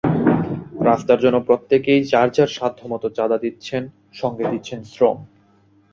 [0.85, 3.83] রাস্তার জন্য প্রত্যেকেই যাঁর যাঁর সাধ্যমতো চাঁদা দিচ্ছেন,
[4.13, 5.17] সঙ্গে দিচ্ছেন শ্রম।